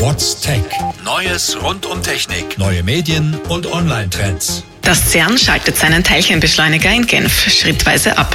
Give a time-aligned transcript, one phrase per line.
[0.00, 0.62] What's Tech?
[1.04, 2.56] Neues rund um Technik.
[2.56, 4.64] Neue Medien und Online-Trends.
[4.80, 8.34] Das CERN schaltet seinen Teilchenbeschleuniger in Genf schrittweise ab.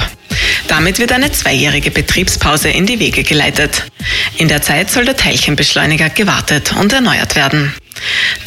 [0.68, 3.90] Damit wird eine zweijährige Betriebspause in die Wege geleitet.
[4.38, 7.74] In der Zeit soll der Teilchenbeschleuniger gewartet und erneuert werden.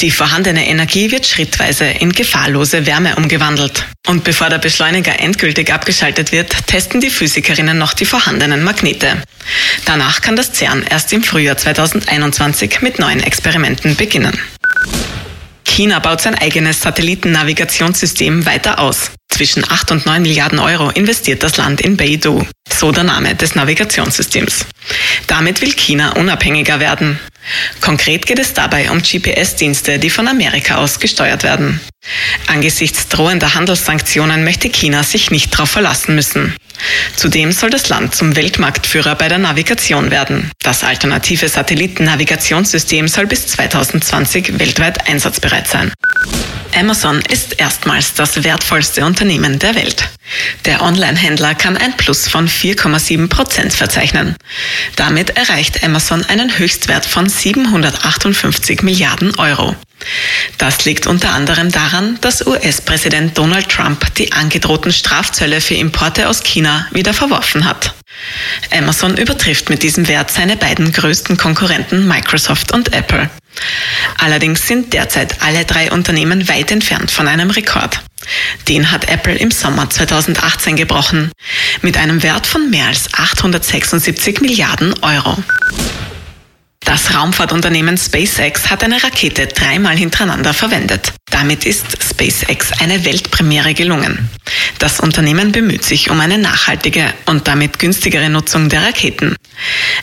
[0.02, 3.86] Die vorhandene Energie wird schrittweise in gefahrlose Wärme umgewandelt.
[4.08, 9.22] Und bevor der Beschleuniger endgültig abgeschaltet wird, testen die Physikerinnen noch die vorhandenen Magnete.
[9.86, 14.38] Danach kann das CERN erst im Frühjahr 2021 mit neuen Experimenten beginnen.
[15.66, 19.12] China baut sein eigenes Satellitennavigationssystem weiter aus.
[19.30, 23.56] Zwischen 8 und 9 Milliarden Euro investiert das Land in Beidou, so der Name des
[23.56, 24.66] Navigationssystems.
[25.28, 27.20] Damit will China unabhängiger werden.
[27.82, 31.80] Konkret geht es dabei um GPS-Dienste, die von Amerika aus gesteuert werden.
[32.48, 36.56] Angesichts drohender Handelssanktionen möchte China sich nicht darauf verlassen müssen.
[37.16, 40.52] Zudem soll das Land zum Weltmarktführer bei der Navigation werden.
[40.64, 45.92] Das alternative Satellitennavigationssystem soll bis 2020 weltweit einsatzbereit sein.
[46.80, 50.08] Amazon ist erstmals das wertvollste Unternehmen der Welt.
[50.64, 54.38] Der Online-Händler kann ein Plus von 4,7 Prozent verzeichnen.
[54.96, 59.76] Damit erreicht Amazon einen Höchstwert von 758 Milliarden Euro.
[60.58, 66.44] Das liegt unter anderem daran, dass US-Präsident Donald Trump die angedrohten Strafzölle für Importe aus
[66.44, 67.94] China wieder verworfen hat.
[68.72, 73.30] Amazon übertrifft mit diesem Wert seine beiden größten Konkurrenten Microsoft und Apple.
[74.18, 78.02] Allerdings sind derzeit alle drei Unternehmen weit entfernt von einem Rekord.
[78.68, 81.32] Den hat Apple im Sommer 2018 gebrochen,
[81.82, 85.38] mit einem Wert von mehr als 876 Milliarden Euro.
[86.82, 91.14] Das Raumfahrtunternehmen SpaceX hat eine Rakete dreimal hintereinander verwendet.
[91.30, 94.30] Damit ist SpaceX eine Weltpremiere gelungen.
[94.80, 99.36] Das Unternehmen bemüht sich um eine nachhaltige und damit günstigere Nutzung der Raketen.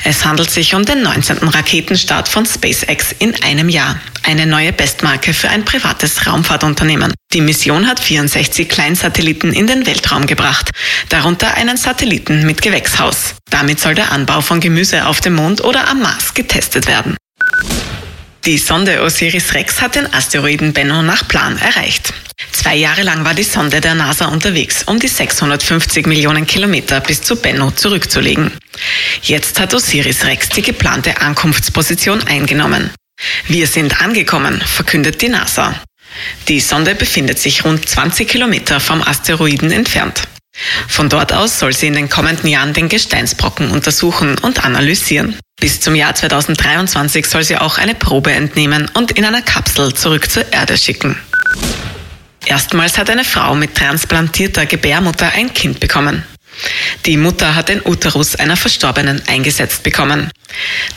[0.05, 1.39] Es handelt sich um den 19.
[1.39, 3.99] Raketenstart von SpaceX in einem Jahr.
[4.23, 7.15] Eine neue Bestmarke für ein privates Raumfahrtunternehmen.
[7.33, 10.71] Die Mission hat 64 Kleinsatelliten in den Weltraum gebracht,
[11.09, 13.35] darunter einen Satelliten mit Gewächshaus.
[13.49, 17.17] Damit soll der Anbau von Gemüse auf dem Mond oder am Mars getestet werden.
[18.47, 22.15] Die Sonde Osiris-Rex hat den Asteroiden Bennu nach Plan erreicht.
[22.53, 27.23] Zwei Jahre lang war die Sonde der NASA unterwegs, um die 650 Millionen Kilometer bis
[27.23, 28.53] zu Bennu zurückzulegen.
[29.23, 32.91] Jetzt hat Osiris-Rex die geplante Ankunftsposition eingenommen.
[33.49, 35.75] Wir sind angekommen, verkündet die NASA.
[36.47, 40.23] Die Sonde befindet sich rund 20 Kilometer vom Asteroiden entfernt.
[40.87, 45.35] Von dort aus soll sie in den kommenden Jahren den Gesteinsbrocken untersuchen und analysieren.
[45.61, 50.31] Bis zum Jahr 2023 soll sie auch eine Probe entnehmen und in einer Kapsel zurück
[50.31, 51.17] zur Erde schicken.
[52.45, 56.23] Erstmals hat eine Frau mit transplantierter Gebärmutter ein Kind bekommen.
[57.05, 60.31] Die Mutter hat den Uterus einer Verstorbenen eingesetzt bekommen.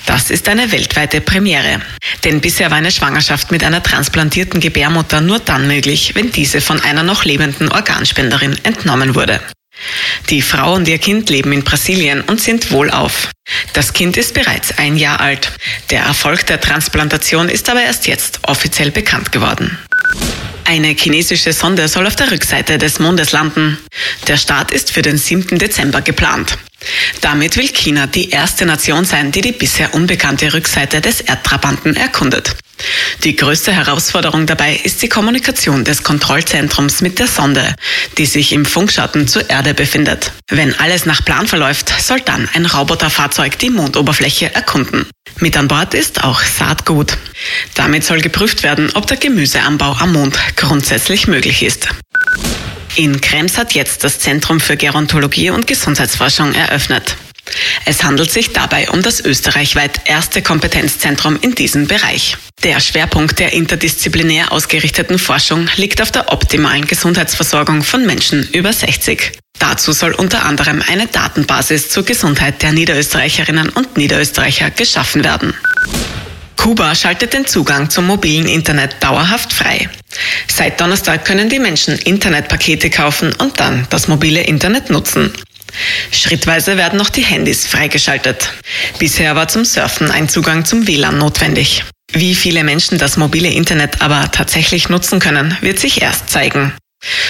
[0.05, 1.81] Das ist eine weltweite Premiere.
[2.23, 6.79] Denn bisher war eine Schwangerschaft mit einer transplantierten Gebärmutter nur dann möglich, wenn diese von
[6.81, 9.41] einer noch lebenden Organspenderin entnommen wurde.
[10.29, 13.29] Die Frau und ihr Kind leben in Brasilien und sind wohlauf.
[13.73, 15.51] Das Kind ist bereits ein Jahr alt.
[15.90, 19.78] Der Erfolg der Transplantation ist aber erst jetzt offiziell bekannt geworden.
[20.66, 23.79] Eine chinesische Sonde soll auf der Rückseite des Mondes landen.
[24.28, 25.57] Der Start ist für den 7.
[25.57, 26.59] Dezember geplant.
[27.22, 32.56] Damit will China die erste Nation sein, die die bisher unbekannte Rückseite des Erdtrabanten erkundet.
[33.23, 37.75] Die größte Herausforderung dabei ist die Kommunikation des Kontrollzentrums mit der Sonde,
[38.17, 40.31] die sich im Funkschatten zur Erde befindet.
[40.50, 45.06] Wenn alles nach Plan verläuft, soll dann ein Roboterfahrzeug die Mondoberfläche erkunden.
[45.39, 47.18] Mit an Bord ist auch Saatgut.
[47.75, 51.88] Damit soll geprüft werden, ob der Gemüseanbau am Mond grundsätzlich möglich ist.
[52.95, 57.16] In Krems hat jetzt das Zentrum für Gerontologie und Gesundheitsforschung eröffnet.
[57.85, 62.37] Es handelt sich dabei um das österreichweit erste Kompetenzzentrum in diesem Bereich.
[62.63, 69.31] Der Schwerpunkt der interdisziplinär ausgerichteten Forschung liegt auf der optimalen Gesundheitsversorgung von Menschen über 60.
[69.59, 75.53] Dazu soll unter anderem eine Datenbasis zur Gesundheit der Niederösterreicherinnen und Niederösterreicher geschaffen werden.
[76.55, 79.89] Kuba schaltet den Zugang zum mobilen Internet dauerhaft frei.
[80.47, 85.31] Seit Donnerstag können die Menschen Internetpakete kaufen und dann das mobile Internet nutzen.
[86.11, 88.53] Schrittweise werden noch die Handys freigeschaltet.
[88.99, 91.83] Bisher war zum Surfen ein Zugang zum WLAN notwendig.
[92.11, 96.73] Wie viele Menschen das mobile Internet aber tatsächlich nutzen können, wird sich erst zeigen.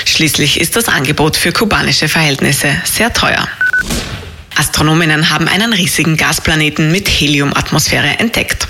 [0.05, 3.47] Schließlich ist das Angebot für kubanische Verhältnisse sehr teuer.
[4.55, 8.67] Astronominnen haben einen riesigen Gasplaneten mit Heliumatmosphäre entdeckt.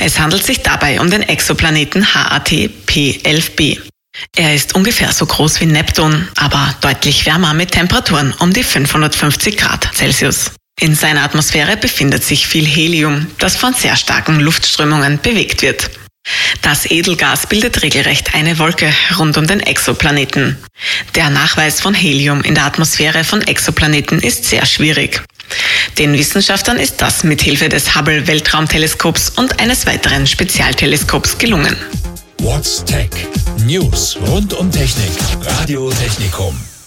[0.00, 3.78] Es handelt sich dabei um den Exoplaneten HAT P11b.
[4.36, 9.56] Er ist ungefähr so groß wie Neptun, aber deutlich wärmer mit Temperaturen um die 550
[9.56, 10.52] Grad Celsius.
[10.80, 15.90] In seiner Atmosphäre befindet sich viel Helium, das von sehr starken Luftströmungen bewegt wird.
[16.62, 20.58] Das Edelgas bildet regelrecht eine Wolke rund um den Exoplaneten.
[21.14, 25.22] Der Nachweis von Helium in der Atmosphäre von Exoplaneten ist sehr schwierig.
[25.96, 31.76] Den Wissenschaftlern ist das mit Hilfe des Hubble Weltraumteleskops und eines weiteren Spezialteleskops gelungen.
[32.42, 33.10] What's Tech?
[33.66, 35.18] News rund um Technik.
[35.60, 36.77] Radio Technikum.